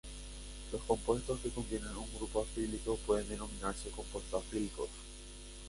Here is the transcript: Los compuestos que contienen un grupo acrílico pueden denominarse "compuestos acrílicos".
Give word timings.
Los 0.71 0.81
compuestos 0.85 1.41
que 1.41 1.51
contienen 1.51 1.95
un 1.95 2.11
grupo 2.15 2.41
acrílico 2.41 2.95
pueden 3.05 3.29
denominarse 3.29 3.91
"compuestos 3.91 4.43
acrílicos". 4.47 4.89